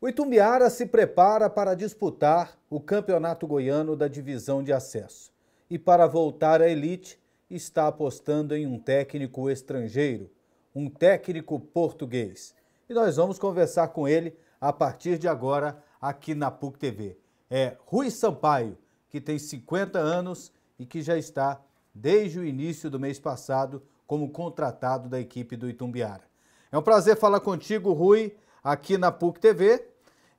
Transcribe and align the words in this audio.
O 0.00 0.08
Itumbiara 0.08 0.70
se 0.70 0.86
prepara 0.86 1.50
para 1.50 1.74
disputar 1.74 2.56
o 2.70 2.78
Campeonato 2.78 3.48
Goiano 3.48 3.96
da 3.96 4.06
Divisão 4.06 4.62
de 4.62 4.72
Acesso. 4.72 5.32
E 5.68 5.76
para 5.76 6.06
voltar 6.06 6.62
à 6.62 6.68
elite, 6.68 7.18
está 7.50 7.88
apostando 7.88 8.54
em 8.54 8.64
um 8.64 8.78
técnico 8.78 9.50
estrangeiro, 9.50 10.30
um 10.72 10.88
técnico 10.88 11.58
português. 11.58 12.54
E 12.88 12.94
nós 12.94 13.16
vamos 13.16 13.40
conversar 13.40 13.88
com 13.88 14.06
ele 14.06 14.36
a 14.60 14.72
partir 14.72 15.18
de 15.18 15.26
agora 15.26 15.82
aqui 16.00 16.32
na 16.32 16.48
PUC 16.48 16.78
TV. 16.78 17.18
É 17.50 17.76
Rui 17.84 18.08
Sampaio, 18.08 18.78
que 19.10 19.20
tem 19.20 19.36
50 19.36 19.98
anos 19.98 20.52
e 20.78 20.86
que 20.86 21.02
já 21.02 21.18
está 21.18 21.60
desde 21.92 22.38
o 22.38 22.44
início 22.44 22.88
do 22.88 23.00
mês 23.00 23.18
passado 23.18 23.82
como 24.06 24.30
contratado 24.30 25.08
da 25.08 25.18
equipe 25.18 25.56
do 25.56 25.68
Itumbiara. 25.68 26.22
É 26.70 26.78
um 26.78 26.82
prazer 26.82 27.16
falar 27.16 27.40
contigo, 27.40 27.92
Rui 27.92 28.36
aqui 28.62 28.98
na 28.98 29.10
PUC 29.10 29.40
TV 29.40 29.86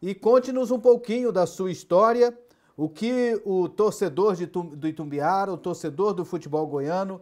e 0.02 0.16
conte-nos 0.16 0.72
um 0.72 0.80
pouquinho 0.80 1.32
da 1.32 1.46
sua 1.46 1.72
história, 1.72 2.38
o 2.76 2.88
que 2.88 3.42
o 3.44 3.68
torcedor 3.68 4.36
de, 4.36 4.46
do 4.46 4.88
Itumbiara, 4.88 5.52
o 5.52 5.58
torcedor 5.58 6.14
do 6.14 6.24
futebol 6.24 6.66
goiano, 6.66 7.22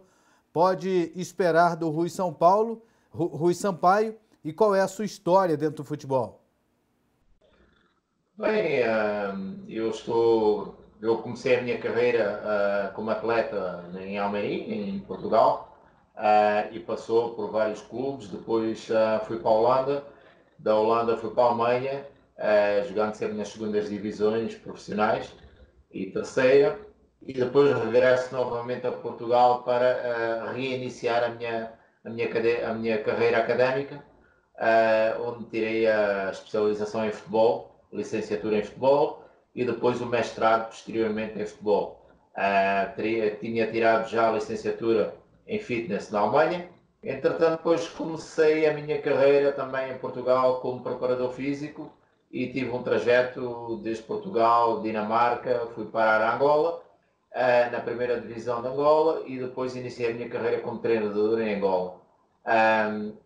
pode 0.52 1.12
esperar 1.16 1.76
do 1.76 1.90
Rui 1.90 2.08
São 2.08 2.32
Paulo, 2.32 2.82
Rui 3.10 3.54
Sampaio, 3.54 4.16
e 4.44 4.52
qual 4.52 4.74
é 4.74 4.80
a 4.80 4.88
sua 4.88 5.04
história 5.04 5.56
dentro 5.56 5.82
do 5.82 5.84
futebol? 5.84 6.40
Bem, 8.36 8.82
eu 9.68 9.90
estou, 9.90 10.76
eu 11.02 11.18
comecei 11.18 11.56
a 11.56 11.62
minha 11.62 11.78
carreira 11.78 12.40
ah, 12.44 12.92
como 12.94 13.10
atleta 13.10 13.84
em 14.00 14.16
Almeria, 14.16 14.74
em 14.74 15.00
Portugal, 15.00 15.76
ah, 16.14 16.68
e 16.70 16.78
passou 16.78 17.34
por 17.34 17.50
vários 17.50 17.80
clubes, 17.80 18.28
depois 18.28 18.88
ah, 18.92 19.20
fui 19.26 19.38
para 19.38 19.50
a 19.50 19.54
Holanda, 19.54 20.04
da 20.58 20.76
Holanda 20.76 21.16
fui 21.16 21.30
para 21.30 21.44
a 21.44 21.46
Alemanha, 21.48 22.06
uh, 22.36 22.88
jogando 22.88 23.14
sempre 23.14 23.36
nas 23.36 23.48
segundas 23.48 23.88
divisões 23.88 24.54
profissionais 24.56 25.32
e 25.90 26.06
terceira, 26.06 26.78
e 27.22 27.32
depois 27.32 27.76
regresso 27.76 28.34
novamente 28.34 28.86
a 28.86 28.92
Portugal 28.92 29.62
para 29.62 30.50
uh, 30.50 30.54
reiniciar 30.54 31.24
a 31.24 31.28
minha, 31.28 31.72
a 32.04 32.10
minha, 32.10 32.70
a 32.70 32.74
minha 32.74 33.02
carreira 33.02 33.38
académica, 33.38 34.02
uh, 34.56 35.22
onde 35.28 35.44
tirei 35.44 35.86
a 35.86 36.30
especialização 36.30 37.06
em 37.06 37.12
futebol, 37.12 37.84
licenciatura 37.92 38.58
em 38.58 38.62
futebol 38.62 39.24
e 39.54 39.64
depois 39.64 40.00
o 40.00 40.06
mestrado 40.06 40.68
posteriormente 40.68 41.40
em 41.40 41.46
futebol. 41.46 41.96
Teria, 42.94 43.34
tinha 43.34 43.68
tirado 43.68 44.08
já 44.08 44.28
a 44.28 44.32
licenciatura 44.32 45.12
em 45.44 45.58
fitness 45.58 46.08
na 46.12 46.20
Alemanha 46.20 46.68
Entretanto, 47.02 47.58
depois 47.58 47.88
comecei 47.88 48.66
a 48.66 48.74
minha 48.74 49.00
carreira 49.00 49.52
também 49.52 49.90
em 49.92 49.98
Portugal 49.98 50.60
como 50.60 50.82
preparador 50.82 51.32
físico 51.32 51.92
e 52.30 52.48
tive 52.48 52.70
um 52.70 52.82
trajeto 52.82 53.80
desde 53.82 54.02
Portugal, 54.02 54.82
Dinamarca, 54.82 55.68
fui 55.74 55.86
parar 55.86 56.20
a 56.20 56.34
Angola, 56.34 56.82
uh, 57.32 57.72
na 57.72 57.80
primeira 57.80 58.20
divisão 58.20 58.60
de 58.60 58.68
Angola 58.68 59.22
e 59.26 59.38
depois 59.38 59.76
iniciei 59.76 60.10
a 60.10 60.14
minha 60.14 60.28
carreira 60.28 60.60
como 60.60 60.78
treinador 60.78 61.40
em 61.40 61.54
Angola. 61.54 61.96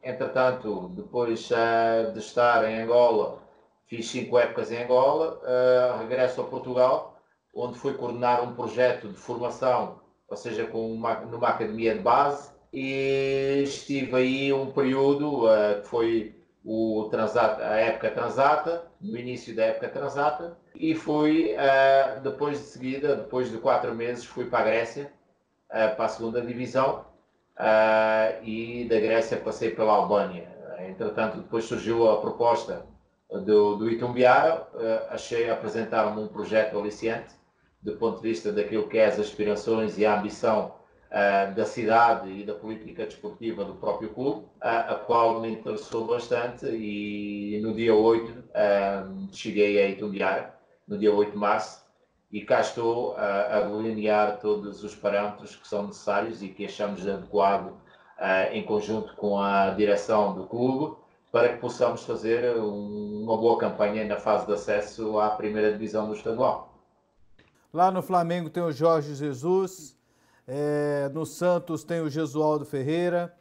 Entretanto, 0.03 0.91
depois 0.97 1.51
uh, 1.51 2.13
de 2.13 2.19
estar 2.19 2.69
em 2.69 2.83
Angola, 2.83 3.39
fiz 3.87 4.09
cinco 4.09 4.39
épocas 4.39 4.71
em 4.71 4.83
Angola, 4.83 5.41
uh, 5.43 5.99
regresso 5.99 6.41
a 6.41 6.45
Portugal, 6.45 7.17
onde 7.55 7.79
fui 7.79 7.95
coordenar 7.95 8.43
um 8.43 8.55
projeto 8.55 9.09
de 9.09 9.17
formação, 9.17 10.01
ou 10.29 10.37
seja, 10.37 10.67
com 10.67 10.93
uma, 10.93 11.15
numa 11.21 11.49
academia 11.49 11.95
de 11.95 12.01
base, 12.01 12.51
e 12.73 13.63
estive 13.63 14.17
aí 14.17 14.53
um 14.53 14.73
período 14.73 15.45
uh, 15.45 15.83
que 15.83 15.89
foi 15.89 16.35
o 16.65 17.09
transata, 17.11 17.67
a 17.67 17.77
época 17.77 18.11
transata, 18.11 18.87
no 19.01 19.17
início 19.19 19.55
da 19.55 19.65
época 19.65 19.89
transata, 19.89 20.57
e 20.75 20.95
fui, 20.95 21.55
uh, 21.55 22.21
depois 22.21 22.59
de 22.59 22.65
seguida, 22.65 23.17
depois 23.17 23.51
de 23.51 23.59
quatro 23.59 23.95
meses, 23.95 24.25
fui 24.25 24.47
para 24.47 24.61
a 24.61 24.65
Grécia, 24.65 25.13
uh, 25.69 25.95
para 25.97 26.05
a 26.07 26.09
segunda 26.09 26.41
divisão, 26.41 27.05
e 28.43 28.87
da 28.89 28.99
Grécia 28.99 29.37
passei 29.37 29.71
pela 29.71 29.93
Albânia. 29.93 30.49
Entretanto, 30.89 31.37
depois 31.37 31.65
surgiu 31.67 32.11
a 32.11 32.21
proposta 32.21 32.85
do, 33.31 33.77
do 33.77 33.91
Itumbiara, 33.91 34.67
achei, 35.11 35.49
apresentaram-me 35.49 36.23
um 36.23 36.29
projeto 36.29 36.77
aliciante, 36.79 37.35
do 37.81 37.93
ponto 37.97 38.21
de 38.21 38.29
vista 38.29 38.51
daquilo 38.51 38.89
que 38.89 38.99
é 38.99 39.07
as 39.07 39.21
aspirações 39.21 39.99
e 39.99 40.07
a 40.07 40.19
ambição 40.19 40.75
da 41.55 41.67
cidade 41.67 42.31
e 42.31 42.43
da 42.43 42.55
política 42.55 43.05
desportiva 43.05 43.65
do 43.65 43.75
próprio 43.75 44.09
clube, 44.11 44.41
uh, 44.41 44.49
a 44.63 44.95
qual 44.95 45.41
me 45.41 45.51
interessou 45.51 46.07
bastante 46.07 46.67
e 46.67 47.61
no 47.63 47.75
dia 47.75 47.95
8 47.95 48.31
uh, 48.31 48.43
eh, 48.55 49.05
cheguei 49.31 49.83
a 49.83 49.89
Itumbiara, 49.91 50.55
no 50.89 50.97
dia 50.97 51.13
8 51.13 51.33
de 51.33 51.37
março, 51.37 51.83
e 52.31 52.41
cá 52.41 52.61
estou 52.61 53.15
a 53.19 53.61
delinear 53.61 54.41
todos 54.41 54.83
os 54.83 54.95
parâmetros 54.95 55.55
que 55.55 55.69
são 55.69 55.87
necessários 55.87 56.43
e 56.43 56.49
que 56.49 56.65
achamos 56.65 57.07
adequado 57.07 57.75
em 58.53 58.63
conjunto 58.63 59.15
com 59.17 59.39
a 59.39 59.69
direção 59.71 60.35
do 60.35 60.47
clube 60.47 60.97
para 61.31 61.51
que 61.51 61.59
possamos 61.59 62.05
fazer 62.05 62.57
uma 62.57 63.37
boa 63.37 63.59
campanha 63.59 64.07
na 64.07 64.17
fase 64.17 64.47
de 64.47 64.53
acesso 64.55 65.19
à 65.19 65.29
primeira 65.29 65.73
divisão 65.73 66.07
do 66.09 66.15
estadual. 66.15 66.73
Lá 67.71 67.91
no 67.91 68.01
Flamengo 68.01 68.49
tem 68.49 68.63
o 68.63 68.73
Jorge 68.73 69.15
Jesus, 69.15 69.95
é, 70.55 71.09
no 71.15 71.25
Santos 71.25 71.83
tem 71.83 72.03
o 72.03 72.11
Gesualdo 72.11 72.67
Ferreira, 72.67 73.35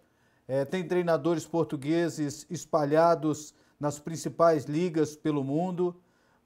é, 0.48 0.64
tem 0.64 0.88
treinadores 0.88 1.46
portugueses 1.46 2.48
espalhados 2.50 3.54
nas 3.78 4.00
principais 4.00 4.64
ligas 4.64 5.14
pelo 5.14 5.44
mundo, 5.44 5.94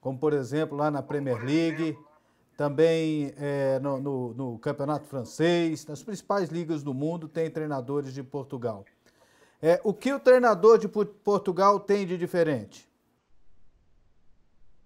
como 0.00 0.18
por 0.18 0.32
exemplo 0.32 0.76
lá 0.76 0.90
na 0.90 1.00
Premier 1.02 1.40
League, 1.40 1.96
também 2.56 3.32
é, 3.36 3.78
no, 3.78 4.00
no, 4.00 4.34
no, 4.34 4.58
Campeonato 4.58 5.06
Francês, 5.06 5.86
nas 5.86 6.02
principais 6.02 6.48
ligas 6.48 6.82
do 6.82 6.92
mundo 6.92 7.28
tem 7.28 7.48
treinadores 7.48 8.12
de 8.12 8.24
Portugal. 8.24 8.84
É, 9.62 9.80
o 9.84 9.94
que 9.94 10.12
o 10.12 10.18
treinador 10.18 10.78
de 10.78 10.88
Portugal 10.88 11.78
tem 11.78 12.04
de 12.04 12.18
diferente? 12.18 12.88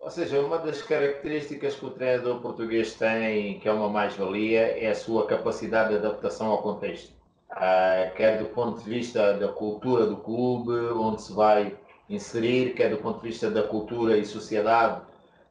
Ou 0.00 0.10
seja, 0.10 0.40
uma 0.40 0.58
das 0.58 0.80
características 0.80 1.74
que 1.74 1.84
o 1.84 1.90
treinador 1.90 2.40
português 2.40 2.94
tem, 2.94 3.60
que 3.60 3.68
é 3.68 3.72
uma 3.72 3.90
mais-valia, 3.90 4.78
é 4.78 4.88
a 4.88 4.94
sua 4.94 5.26
capacidade 5.26 5.90
de 5.90 5.96
adaptação 5.96 6.46
ao 6.46 6.62
contexto. 6.62 7.12
Uh, 7.52 8.14
quer 8.16 8.38
do 8.38 8.46
ponto 8.46 8.82
de 8.82 8.88
vista 8.88 9.34
da 9.34 9.48
cultura 9.48 10.06
do 10.06 10.16
clube, 10.16 10.72
onde 10.94 11.20
se 11.20 11.34
vai 11.34 11.76
inserir, 12.08 12.72
quer 12.74 12.88
do 12.88 12.96
ponto 12.96 13.20
de 13.20 13.28
vista 13.28 13.50
da 13.50 13.62
cultura 13.62 14.16
e 14.16 14.24
sociedade 14.24 15.02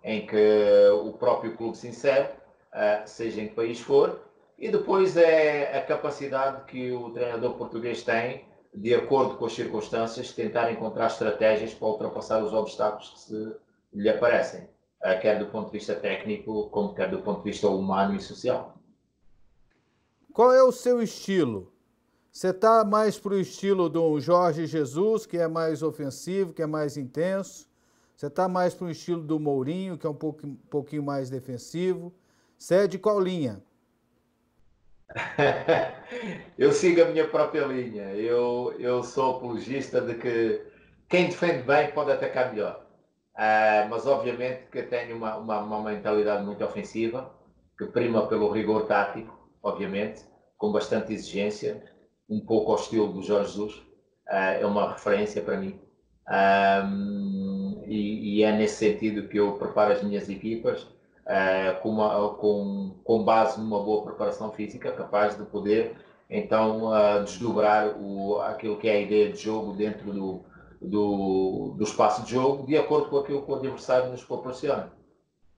em 0.04 0.26
que 0.26 0.90
o 1.04 1.14
próprio 1.14 1.56
clube 1.56 1.78
se 1.78 1.88
insere, 1.88 2.30
uh, 2.74 3.04
seja 3.06 3.42
em 3.42 3.50
que 3.50 3.54
país 3.54 3.80
for, 3.80 4.20
e 4.58 4.72
depois 4.72 5.16
é 5.16 5.78
a 5.78 5.81
capacidade 5.84 6.66
que 6.66 6.92
o 6.92 7.12
treinador 7.12 7.54
português 7.54 8.02
tem, 8.02 8.46
de 8.74 8.96
acordo 8.96 9.36
com 9.36 9.46
as 9.46 9.54
circunstâncias, 9.54 10.31
tentar 10.31 10.72
encontrar 10.72 11.06
estratégias 11.06 11.72
para 11.72 11.88
ultrapassar 11.88 12.44
os 12.44 12.52
obstáculos 12.52 13.10
que 13.12 13.20
se 13.20 13.69
lhe 13.94 14.09
aparecem, 14.09 14.69
eh, 15.03 15.16
quer 15.17 15.39
do 15.39 15.47
ponto 15.47 15.67
de 15.67 15.77
vista 15.77 15.95
técnico, 15.95 16.69
como 16.69 16.94
quer 16.94 17.09
do 17.09 17.22
ponto 17.22 17.44
de 17.44 17.51
vista 17.51 17.67
humano 17.67 18.16
e 18.16 18.22
social. 18.22 18.77
Qual 20.33 20.53
é 20.53 20.63
o 20.63 20.72
seu 20.72 21.01
estilo? 21.01 21.73
Você 22.31 22.50
está 22.50 22.85
mais 22.85 23.19
para 23.19 23.33
o 23.33 23.39
estilo 23.39 23.89
do 23.89 24.19
Jorge 24.19 24.66
Jesus, 24.67 25.25
que 25.25 25.38
é 25.38 25.47
mais 25.47 25.81
ofensivo, 25.81 26.53
que 26.53 26.61
é 26.61 26.67
mais 26.67 26.95
intenso? 26.95 27.67
Você 28.16 28.27
está 28.27 28.47
mais 28.47 28.73
para 28.73 28.88
o 28.88 28.91
estilo 28.91 29.22
do 29.23 29.39
Mourinho, 29.39 29.97
que 29.97 30.06
é 30.06 30.09
um, 30.09 30.13
pouco, 30.13 30.45
um 30.45 30.56
pouquinho 30.56 31.01
mais 31.01 31.29
defensivo? 31.29 32.13
Você 32.57 32.75
é 32.75 32.88
de 32.88 33.00
qual 33.00 33.19
linha? 33.19 33.63
eu 36.57 36.71
sigo 36.71 37.01
a 37.01 37.06
minha 37.06 37.27
própria 37.27 37.66
linha. 37.66 38.13
Eu, 38.13 38.75
eu 38.77 39.01
sou 39.03 39.38
apologista 39.38 40.01
de 40.01 40.16
que 40.16 40.61
quem 41.07 41.27
defende 41.27 41.63
bem 41.63 41.91
pode 41.91 42.11
atacar 42.11 42.51
melhor. 42.53 42.85
Uh, 43.39 43.88
mas 43.89 44.05
obviamente 44.05 44.63
que 44.69 44.83
tenho 44.83 45.15
uma, 45.15 45.38
uma, 45.38 45.59
uma, 45.62 45.81
mentalidade 45.81 46.44
muito 46.44 46.62
ofensiva, 46.62 47.31
que 47.77 47.86
prima 47.86 48.27
pelo 48.27 48.51
rigor 48.51 48.86
tático, 48.86 49.33
obviamente, 49.63 50.25
com 50.57 50.74
bastante 50.74 51.13
exigência, 51.13 51.81
um 52.30 52.41
pouco 52.41 52.74
ao 52.74 52.77
estilo 52.77 53.13
do 53.13 53.21
Jorge 53.21 53.51
Jesus, 53.51 53.75
uh, 53.75 54.59
é 54.59 54.65
uma 54.65 54.91
referência 54.91 55.41
para 55.41 55.56
mim. 55.56 55.80
Um, 56.27 57.81
e, 57.88 58.39
e, 58.39 58.44
é 58.44 58.51
nesse 58.51 58.75
sentido 58.75 59.30
que 59.30 59.39
eu 59.39 59.53
preparo 59.53 59.94
as 59.94 60.03
minhas 60.03 60.27
equipas 60.27 60.81
uh, 60.83 61.80
com, 61.81 61.92
uma, 61.92 62.35
com, 62.35 63.00
com, 63.06 63.24
base 63.24 63.57
numa 63.57 63.81
boa 63.81 64.03
preparação 64.03 64.51
física, 64.51 64.92
capaz 64.92 65.38
de 65.38 65.45
poder 65.45 65.95
então 66.30 66.92
desdobrar 67.24 67.97
o, 67.97 68.42
aquilo 68.42 68.77
que 68.77 68.88
é 68.89 68.97
a 68.97 69.00
ideia 69.00 69.31
de 69.31 69.39
jogo 69.39 69.74
dentro 69.74 70.12
do, 70.12 70.44
do, 70.81 71.74
do 71.78 71.84
espaço 71.84 72.24
de 72.24 72.31
jogo 72.31 72.66
de 72.66 72.78
acordo 72.78 73.10
com 73.10 73.18
aquilo 73.18 73.42
que 73.44 73.52
o 73.52 73.56
adversário 73.56 74.12
nos 74.12 74.24
proporciona. 74.24 74.92